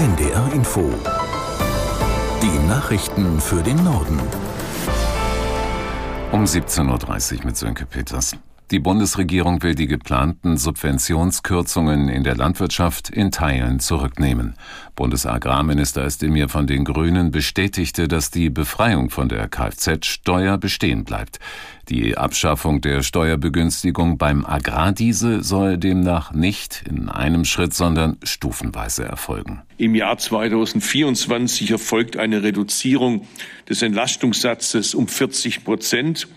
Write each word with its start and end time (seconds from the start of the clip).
NDR 0.00 0.50
Info. 0.54 0.90
Die 2.40 2.66
Nachrichten 2.66 3.38
für 3.38 3.62
den 3.62 3.84
Norden. 3.84 4.18
Um 6.32 6.44
17.30 6.44 7.40
Uhr 7.40 7.44
mit 7.44 7.58
Sönke 7.58 7.84
Peters. 7.84 8.34
Die 8.70 8.78
Bundesregierung 8.78 9.64
will 9.64 9.74
die 9.74 9.88
geplanten 9.88 10.56
Subventionskürzungen 10.56 12.08
in 12.08 12.22
der 12.22 12.36
Landwirtschaft 12.36 13.10
in 13.10 13.32
Teilen 13.32 13.80
zurücknehmen. 13.80 14.54
Bundesagrarminister 14.94 16.04
Estemir 16.04 16.48
von 16.48 16.68
den 16.68 16.84
Grünen 16.84 17.32
bestätigte, 17.32 18.06
dass 18.06 18.30
die 18.30 18.48
Befreiung 18.48 19.10
von 19.10 19.28
der 19.28 19.48
Kfz-Steuer 19.48 20.56
bestehen 20.56 21.02
bleibt. 21.02 21.40
Die 21.88 22.16
Abschaffung 22.16 22.80
der 22.80 23.02
Steuerbegünstigung 23.02 24.18
beim 24.18 24.46
Agrardiesel 24.46 25.42
soll 25.42 25.76
demnach 25.76 26.32
nicht 26.32 26.84
in 26.88 27.08
einem 27.08 27.44
Schritt, 27.44 27.74
sondern 27.74 28.18
stufenweise 28.22 29.02
erfolgen. 29.04 29.62
Im 29.78 29.96
Jahr 29.96 30.16
2024 30.16 31.72
erfolgt 31.72 32.16
eine 32.16 32.44
Reduzierung 32.44 33.26
des 33.68 33.82
Entlastungssatzes 33.82 34.94
um 34.94 35.08
40 35.08 35.64
Prozent. 35.64 36.28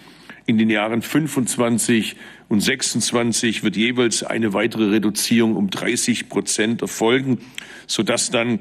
In 0.45 0.57
den 0.57 0.69
Jahren 0.69 1.01
25 1.01 2.17
und 2.49 2.59
26 2.59 3.63
wird 3.63 3.77
jeweils 3.77 4.23
eine 4.23 4.53
weitere 4.53 4.89
Reduzierung 4.89 5.55
um 5.55 5.69
30 5.69 6.27
Prozent 6.27 6.81
erfolgen, 6.81 7.39
sodass 7.87 8.29
dann 8.29 8.59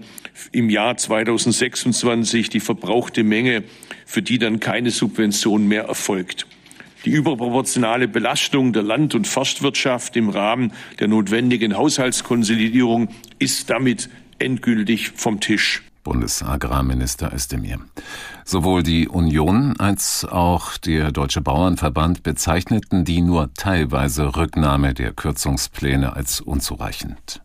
im 0.53 0.71
Jahr 0.71 0.97
2026 0.97 2.51
die 2.51 2.61
verbrauchte 2.61 3.25
Menge, 3.25 3.65
für 4.07 4.23
die 4.23 4.39
dann 4.39 4.61
keine 4.61 4.91
Subvention 4.93 5.67
mehr 5.67 5.85
erfolgt. 5.85 6.47
Die 7.05 7.11
überproportionale 7.11 8.07
Belastung 8.07 8.73
der 8.73 8.85
Land- 8.85 9.17
und 9.17 9.27
Forstwirtschaft 9.27 10.17
im 10.17 10.29
Rahmen 10.29 10.73
der 11.01 11.09
notwendigen 11.09 11.77
Haushaltskonsolidierung 11.77 13.09
ist 13.41 13.71
damit 13.71 14.09
endgültig 14.39 15.11
vom 15.17 15.41
Tisch. 15.41 15.83
Bundesagrarminister 16.03 17.33
Özdemir. 17.33 17.79
Sowohl 18.45 18.83
die 18.83 19.09
Union 19.09 19.77
als 19.79 20.25
auch 20.25 20.77
der 20.79 21.13
Deutsche 21.13 21.41
Bauernverband 21.41 22.23
bezeichneten 22.23 23.05
die 23.05 23.21
nur 23.21 23.53
teilweise 23.55 24.37
Rücknahme 24.37 24.95
der 24.95 25.13
Kürzungspläne 25.13 26.15
als 26.15 26.41
unzureichend. 26.41 27.43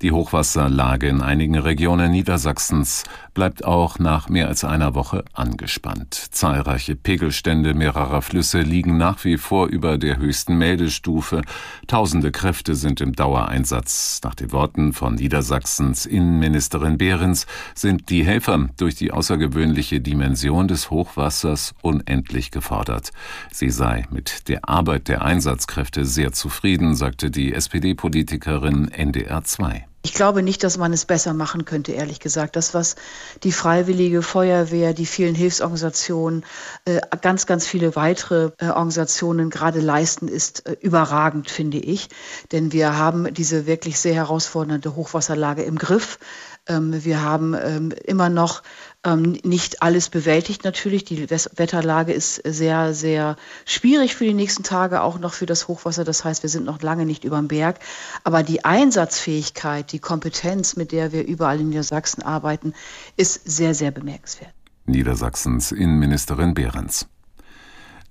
Die 0.00 0.12
Hochwasserlage 0.12 1.08
in 1.08 1.22
einigen 1.22 1.56
Regionen 1.56 2.12
Niedersachsens 2.12 3.02
bleibt 3.34 3.64
auch 3.64 3.98
nach 3.98 4.28
mehr 4.28 4.46
als 4.46 4.62
einer 4.62 4.94
Woche 4.94 5.24
angespannt. 5.32 6.14
Zahlreiche 6.14 6.94
Pegelstände 6.94 7.74
mehrerer 7.74 8.22
Flüsse 8.22 8.60
liegen 8.60 8.96
nach 8.96 9.24
wie 9.24 9.38
vor 9.38 9.66
über 9.66 9.98
der 9.98 10.18
höchsten 10.18 10.56
Meldestufe. 10.56 11.42
Tausende 11.88 12.30
Kräfte 12.30 12.76
sind 12.76 13.00
im 13.00 13.12
Dauereinsatz. 13.12 14.20
Nach 14.22 14.36
den 14.36 14.52
Worten 14.52 14.92
von 14.92 15.16
Niedersachsens 15.16 16.06
Innenministerin 16.06 16.96
Behrens 16.96 17.48
sind 17.74 18.08
die 18.08 18.24
Helfer 18.24 18.68
durch 18.76 18.94
die 18.94 19.10
außergewöhnliche 19.10 20.00
Dimension 20.00 20.68
des 20.68 20.90
Hochwassers 20.90 21.74
unendlich 21.82 22.52
gefordert. 22.52 23.10
Sie 23.50 23.70
sei 23.70 24.06
mit 24.12 24.48
der 24.48 24.68
Arbeit 24.68 25.08
der 25.08 25.22
Einsatzkräfte 25.22 26.04
sehr 26.04 26.32
zufrieden, 26.32 26.94
sagte 26.94 27.32
die 27.32 27.52
SPD-Politikerin 27.52 28.92
NDR 28.92 29.42
2. 29.42 29.87
Ich 30.02 30.14
glaube 30.14 30.42
nicht, 30.42 30.62
dass 30.62 30.78
man 30.78 30.92
es 30.92 31.04
besser 31.04 31.34
machen 31.34 31.64
könnte, 31.64 31.92
ehrlich 31.92 32.20
gesagt. 32.20 32.54
Das, 32.54 32.72
was 32.72 32.94
die 33.42 33.50
Freiwillige 33.50 34.22
Feuerwehr, 34.22 34.94
die 34.94 35.06
vielen 35.06 35.34
Hilfsorganisationen, 35.34 36.44
äh, 36.84 37.00
ganz, 37.20 37.46
ganz 37.46 37.66
viele 37.66 37.96
weitere 37.96 38.52
äh, 38.58 38.68
Organisationen 38.68 39.50
gerade 39.50 39.80
leisten, 39.80 40.28
ist 40.28 40.66
äh, 40.66 40.76
überragend, 40.80 41.50
finde 41.50 41.78
ich. 41.78 42.08
Denn 42.52 42.72
wir 42.72 42.96
haben 42.96 43.34
diese 43.34 43.66
wirklich 43.66 43.98
sehr 43.98 44.14
herausfordernde 44.14 44.94
Hochwasserlage 44.94 45.64
im 45.64 45.78
Griff. 45.78 46.20
Ähm, 46.68 47.04
wir 47.04 47.22
haben 47.22 47.54
ähm, 47.54 47.92
immer 48.04 48.28
noch 48.28 48.62
ähm, 49.08 49.38
nicht 49.44 49.82
alles 49.82 50.08
bewältigt 50.08 50.64
natürlich. 50.64 51.04
Die 51.04 51.30
Wetterlage 51.30 52.12
ist 52.12 52.36
sehr, 52.44 52.94
sehr 52.94 53.36
schwierig 53.64 54.14
für 54.14 54.24
die 54.24 54.34
nächsten 54.34 54.62
Tage, 54.62 55.02
auch 55.02 55.18
noch 55.18 55.34
für 55.34 55.46
das 55.46 55.68
Hochwasser. 55.68 56.04
Das 56.04 56.24
heißt, 56.24 56.42
wir 56.42 56.50
sind 56.50 56.64
noch 56.64 56.82
lange 56.82 57.06
nicht 57.06 57.24
über 57.24 57.36
dem 57.36 57.48
Berg. 57.48 57.78
Aber 58.24 58.42
die 58.42 58.64
Einsatzfähigkeit, 58.64 59.92
die 59.92 59.98
Kompetenz, 59.98 60.76
mit 60.76 60.92
der 60.92 61.12
wir 61.12 61.26
überall 61.26 61.60
in 61.60 61.68
Niedersachsen 61.68 62.22
arbeiten, 62.22 62.74
ist 63.16 63.40
sehr, 63.44 63.74
sehr 63.74 63.90
bemerkenswert. 63.90 64.52
Niedersachsens 64.86 65.72
Innenministerin 65.72 66.54
Behrens. 66.54 67.06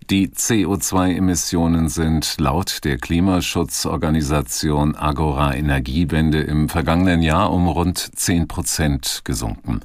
Die 0.10 0.30
CO2-Emissionen 0.30 1.90
sind 1.90 2.38
laut 2.40 2.86
der 2.86 2.98
Klimaschutzorganisation 2.98 4.96
Agora 4.96 5.54
Energiewende 5.54 6.40
im 6.44 6.70
vergangenen 6.70 7.22
Jahr 7.22 7.52
um 7.52 7.68
rund 7.68 7.98
10 8.16 8.48
Prozent 8.48 9.24
gesunken. 9.26 9.82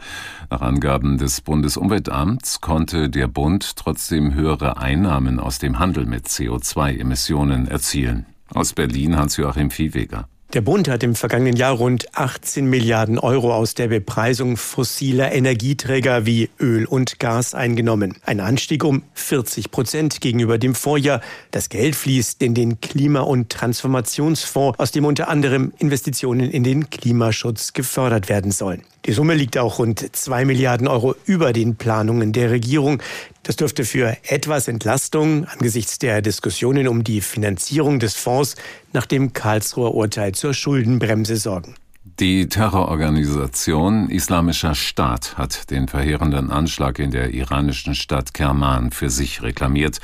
Nach 0.48 0.60
Angaben 0.60 1.18
des 1.18 1.40
Bundesumweltamts 1.40 2.60
konnte 2.60 3.10
der 3.10 3.26
Bund 3.26 3.74
trotzdem 3.74 4.34
höhere 4.34 4.76
Einnahmen 4.76 5.40
aus 5.40 5.58
dem 5.58 5.80
Handel 5.80 6.06
mit 6.06 6.28
CO2-Emissionen 6.28 7.66
erzielen. 7.66 8.26
Aus 8.54 8.74
Berlin 8.74 9.16
Hans-Joachim 9.16 9.72
Viehweger. 9.72 10.28
Der 10.52 10.60
Bund 10.60 10.86
hat 10.86 11.02
im 11.02 11.14
vergangenen 11.14 11.56
Jahr 11.56 11.72
rund 11.72 12.14
18 12.14 12.66
Milliarden 12.66 13.18
Euro 13.18 13.54
aus 13.54 13.72
der 13.72 13.88
Bepreisung 13.88 14.58
fossiler 14.58 15.32
Energieträger 15.32 16.26
wie 16.26 16.50
Öl 16.60 16.84
und 16.84 17.18
Gas 17.18 17.54
eingenommen. 17.54 18.18
Ein 18.26 18.40
Anstieg 18.40 18.84
um 18.84 19.02
40 19.14 19.70
Prozent 19.70 20.20
gegenüber 20.20 20.58
dem 20.58 20.74
Vorjahr. 20.74 21.22
Das 21.52 21.70
Geld 21.70 21.96
fließt 21.96 22.42
in 22.42 22.52
den 22.52 22.82
Klima- 22.82 23.20
und 23.20 23.48
Transformationsfonds, 23.48 24.78
aus 24.78 24.92
dem 24.92 25.06
unter 25.06 25.28
anderem 25.28 25.72
Investitionen 25.78 26.50
in 26.50 26.64
den 26.64 26.90
Klimaschutz 26.90 27.72
gefördert 27.72 28.28
werden 28.28 28.50
sollen. 28.50 28.82
Die 29.06 29.12
Summe 29.12 29.34
liegt 29.34 29.56
auch 29.58 29.78
rund 29.78 30.14
zwei 30.14 30.44
Milliarden 30.44 30.86
Euro 30.86 31.16
über 31.24 31.52
den 31.52 31.76
Planungen 31.76 32.32
der 32.32 32.50
Regierung. 32.50 33.02
Das 33.42 33.56
dürfte 33.56 33.84
für 33.84 34.16
etwas 34.28 34.68
Entlastung 34.68 35.46
angesichts 35.46 35.98
der 35.98 36.22
Diskussionen 36.22 36.86
um 36.86 37.02
die 37.02 37.20
Finanzierung 37.20 37.98
des 37.98 38.14
Fonds 38.14 38.54
nach 38.92 39.06
dem 39.06 39.32
Karlsruher 39.32 39.94
Urteil 39.94 40.32
zur 40.32 40.54
Schuldenbremse 40.54 41.36
sorgen. 41.36 41.74
Die 42.20 42.48
Terrororganisation 42.48 44.10
Islamischer 44.10 44.74
Staat 44.74 45.38
hat 45.38 45.70
den 45.70 45.88
verheerenden 45.88 46.50
Anschlag 46.50 46.98
in 46.98 47.10
der 47.10 47.32
iranischen 47.32 47.94
Stadt 47.94 48.34
Kerman 48.34 48.92
für 48.92 49.10
sich 49.10 49.42
reklamiert. 49.42 49.98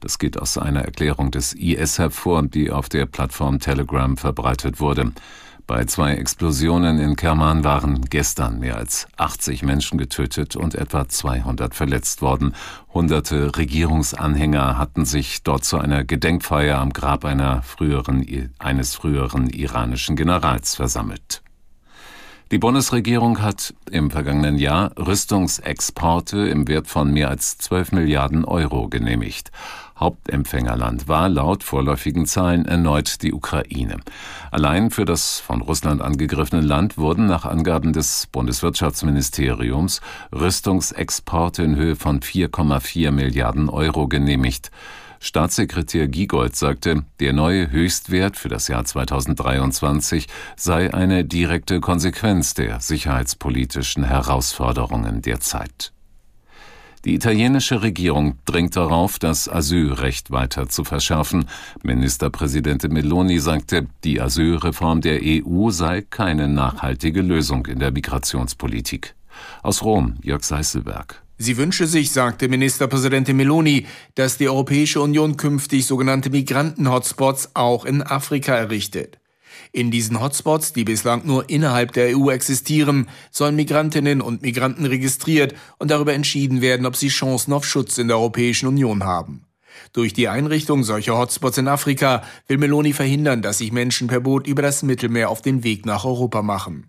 Das 0.00 0.18
geht 0.18 0.38
aus 0.38 0.58
einer 0.58 0.82
Erklärung 0.82 1.30
des 1.30 1.54
IS 1.54 1.98
hervor, 1.98 2.42
die 2.42 2.70
auf 2.70 2.88
der 2.88 3.06
Plattform 3.06 3.58
Telegram 3.58 4.16
verbreitet 4.16 4.80
wurde. 4.80 5.12
Bei 5.66 5.84
zwei 5.84 6.14
Explosionen 6.14 6.98
in 6.98 7.14
Kerman 7.14 7.62
waren 7.62 8.04
gestern 8.06 8.58
mehr 8.58 8.76
als 8.76 9.06
80 9.16 9.62
Menschen 9.62 9.96
getötet 9.96 10.56
und 10.56 10.74
etwa 10.74 11.08
200 11.08 11.74
verletzt 11.74 12.20
worden. 12.20 12.54
Hunderte 12.92 13.56
Regierungsanhänger 13.56 14.76
hatten 14.76 15.04
sich 15.04 15.44
dort 15.44 15.64
zu 15.64 15.78
einer 15.78 16.04
Gedenkfeier 16.04 16.78
am 16.78 16.92
Grab 16.92 17.22
früheren, 17.64 18.50
eines 18.58 18.96
früheren 18.96 19.50
iranischen 19.50 20.16
Generals 20.16 20.74
versammelt. 20.74 21.42
Die 22.50 22.58
Bundesregierung 22.58 23.40
hat 23.40 23.72
im 23.90 24.10
vergangenen 24.10 24.58
Jahr 24.58 24.92
Rüstungsexporte 24.98 26.48
im 26.48 26.68
Wert 26.68 26.86
von 26.86 27.10
mehr 27.10 27.30
als 27.30 27.56
12 27.56 27.92
Milliarden 27.92 28.44
Euro 28.44 28.88
genehmigt. 28.88 29.50
Hauptempfängerland 30.02 31.06
war 31.06 31.28
laut 31.28 31.62
vorläufigen 31.62 32.26
Zahlen 32.26 32.64
erneut 32.64 33.22
die 33.22 33.32
Ukraine. 33.32 34.00
Allein 34.50 34.90
für 34.90 35.04
das 35.04 35.38
von 35.38 35.62
Russland 35.62 36.02
angegriffene 36.02 36.60
Land 36.60 36.98
wurden 36.98 37.26
nach 37.26 37.44
Angaben 37.44 37.92
des 37.92 38.26
Bundeswirtschaftsministeriums 38.26 40.00
Rüstungsexporte 40.34 41.62
in 41.62 41.76
Höhe 41.76 41.94
von 41.94 42.18
4,4 42.18 43.12
Milliarden 43.12 43.68
Euro 43.68 44.08
genehmigt. 44.08 44.72
Staatssekretär 45.20 46.08
Giegold 46.08 46.56
sagte, 46.56 47.04
der 47.20 47.32
neue 47.32 47.70
Höchstwert 47.70 48.36
für 48.36 48.48
das 48.48 48.66
Jahr 48.66 48.84
2023 48.84 50.26
sei 50.56 50.92
eine 50.92 51.24
direkte 51.24 51.78
Konsequenz 51.78 52.54
der 52.54 52.80
sicherheitspolitischen 52.80 54.02
Herausforderungen 54.02 55.22
der 55.22 55.38
Zeit. 55.38 55.92
Die 57.04 57.14
italienische 57.14 57.82
Regierung 57.82 58.38
drängt 58.44 58.76
darauf, 58.76 59.18
das 59.18 59.48
Asylrecht 59.48 60.30
weiter 60.30 60.68
zu 60.68 60.84
verschärfen. 60.84 61.46
Ministerpräsidentin 61.82 62.92
Meloni 62.92 63.40
sagte, 63.40 63.88
die 64.04 64.20
Asylreform 64.20 65.00
der 65.00 65.20
EU 65.22 65.70
sei 65.70 66.02
keine 66.02 66.46
nachhaltige 66.46 67.20
Lösung 67.20 67.66
in 67.66 67.80
der 67.80 67.90
Migrationspolitik. 67.90 69.16
Aus 69.64 69.82
Rom, 69.82 70.14
Jörg 70.22 70.44
Seißelberg. 70.44 71.22
Sie 71.38 71.56
wünsche 71.56 71.88
sich, 71.88 72.12
sagte 72.12 72.48
Ministerpräsidentin 72.48 73.36
Meloni, 73.36 73.86
dass 74.14 74.38
die 74.38 74.48
Europäische 74.48 75.00
Union 75.00 75.36
künftig 75.36 75.86
sogenannte 75.86 76.30
Migranten-Hotspots 76.30 77.50
auch 77.54 77.84
in 77.84 78.02
Afrika 78.02 78.54
errichtet. 78.54 79.18
In 79.72 79.90
diesen 79.90 80.20
Hotspots, 80.20 80.72
die 80.72 80.84
bislang 80.84 81.26
nur 81.26 81.48
innerhalb 81.48 81.92
der 81.92 82.16
EU 82.16 82.30
existieren, 82.30 83.08
sollen 83.30 83.56
Migrantinnen 83.56 84.20
und 84.20 84.42
Migranten 84.42 84.86
registriert 84.86 85.54
und 85.78 85.90
darüber 85.90 86.14
entschieden 86.14 86.60
werden, 86.60 86.86
ob 86.86 86.96
sie 86.96 87.08
Chancen 87.08 87.52
auf 87.52 87.64
Schutz 87.64 87.98
in 87.98 88.08
der 88.08 88.18
Europäischen 88.18 88.66
Union 88.66 89.04
haben. 89.04 89.44
Durch 89.92 90.12
die 90.12 90.28
Einrichtung 90.28 90.84
solcher 90.84 91.16
Hotspots 91.16 91.58
in 91.58 91.68
Afrika 91.68 92.22
will 92.46 92.58
Meloni 92.58 92.92
verhindern, 92.92 93.42
dass 93.42 93.58
sich 93.58 93.72
Menschen 93.72 94.08
per 94.08 94.20
Boot 94.20 94.46
über 94.46 94.62
das 94.62 94.82
Mittelmeer 94.82 95.30
auf 95.30 95.42
den 95.42 95.64
Weg 95.64 95.86
nach 95.86 96.04
Europa 96.04 96.42
machen. 96.42 96.88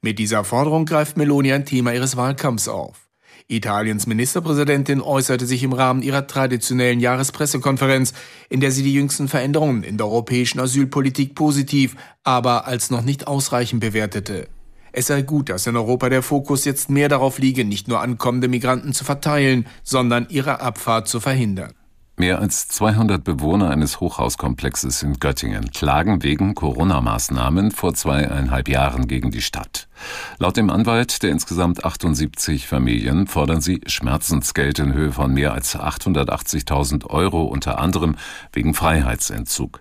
Mit 0.00 0.18
dieser 0.18 0.44
Forderung 0.44 0.86
greift 0.86 1.16
Meloni 1.16 1.52
ein 1.52 1.66
Thema 1.66 1.92
ihres 1.92 2.16
Wahlkampfs 2.16 2.68
auf. 2.68 3.09
Italiens 3.50 4.06
Ministerpräsidentin 4.06 5.00
äußerte 5.00 5.46
sich 5.46 5.62
im 5.62 5.72
Rahmen 5.72 6.02
ihrer 6.02 6.26
traditionellen 6.26 7.00
Jahrespressekonferenz, 7.00 8.12
in 8.48 8.60
der 8.60 8.70
sie 8.70 8.82
die 8.82 8.94
jüngsten 8.94 9.28
Veränderungen 9.28 9.82
in 9.82 9.96
der 9.96 10.06
europäischen 10.06 10.60
Asylpolitik 10.60 11.34
positiv, 11.34 11.96
aber 12.22 12.66
als 12.66 12.90
noch 12.90 13.02
nicht 13.02 13.26
ausreichend 13.26 13.80
bewertete. 13.80 14.48
Es 14.92 15.06
sei 15.06 15.22
gut, 15.22 15.48
dass 15.48 15.66
in 15.66 15.76
Europa 15.76 16.08
der 16.08 16.22
Fokus 16.22 16.64
jetzt 16.64 16.90
mehr 16.90 17.08
darauf 17.08 17.38
liege, 17.38 17.64
nicht 17.64 17.88
nur 17.88 18.00
ankommende 18.00 18.48
Migranten 18.48 18.92
zu 18.92 19.04
verteilen, 19.04 19.66
sondern 19.82 20.26
ihre 20.30 20.60
Abfahrt 20.60 21.08
zu 21.08 21.20
verhindern. 21.20 21.72
Mehr 22.20 22.38
als 22.38 22.68
200 22.68 23.24
Bewohner 23.24 23.70
eines 23.70 23.98
Hochhauskomplexes 23.98 25.02
in 25.02 25.14
Göttingen 25.20 25.70
klagen 25.70 26.22
wegen 26.22 26.54
Corona-Maßnahmen 26.54 27.70
vor 27.70 27.94
zweieinhalb 27.94 28.68
Jahren 28.68 29.08
gegen 29.08 29.30
die 29.30 29.40
Stadt. 29.40 29.88
Laut 30.36 30.58
dem 30.58 30.68
Anwalt 30.68 31.22
der 31.22 31.30
insgesamt 31.30 31.82
78 31.82 32.68
Familien 32.68 33.26
fordern 33.26 33.62
sie 33.62 33.80
Schmerzensgeld 33.86 34.80
in 34.80 34.92
Höhe 34.92 35.12
von 35.12 35.32
mehr 35.32 35.54
als 35.54 35.78
880.000 35.78 37.06
Euro, 37.06 37.44
unter 37.44 37.78
anderem 37.78 38.16
wegen 38.52 38.74
Freiheitsentzug. 38.74 39.80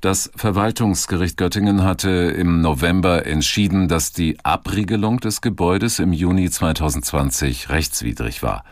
Das 0.00 0.30
Verwaltungsgericht 0.36 1.36
Göttingen 1.36 1.82
hatte 1.84 2.08
im 2.08 2.62
November 2.62 3.26
entschieden, 3.26 3.88
dass 3.88 4.12
die 4.12 4.38
Abriegelung 4.42 5.20
des 5.20 5.42
Gebäudes 5.42 5.98
im 5.98 6.14
Juni 6.14 6.48
2020 6.48 7.68
rechtswidrig 7.68 8.42
war. 8.42 8.64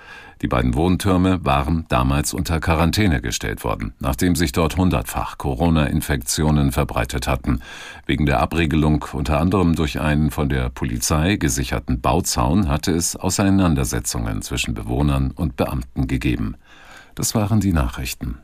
Die 0.46 0.48
beiden 0.48 0.76
Wohntürme 0.76 1.44
waren 1.44 1.86
damals 1.88 2.32
unter 2.32 2.60
Quarantäne 2.60 3.20
gestellt 3.20 3.64
worden, 3.64 3.94
nachdem 3.98 4.36
sich 4.36 4.52
dort 4.52 4.76
hundertfach 4.76 5.38
Corona-Infektionen 5.38 6.70
verbreitet 6.70 7.26
hatten. 7.26 7.62
Wegen 8.06 8.26
der 8.26 8.38
Abriegelung 8.38 9.04
unter 9.12 9.40
anderem 9.40 9.74
durch 9.74 10.00
einen 10.00 10.30
von 10.30 10.48
der 10.48 10.70
Polizei 10.70 11.34
gesicherten 11.34 12.00
Bauzaun 12.00 12.68
hatte 12.68 12.92
es 12.92 13.16
Auseinandersetzungen 13.16 14.40
zwischen 14.40 14.72
Bewohnern 14.72 15.32
und 15.32 15.56
Beamten 15.56 16.06
gegeben. 16.06 16.54
Das 17.16 17.34
waren 17.34 17.58
die 17.58 17.72
Nachrichten. 17.72 18.38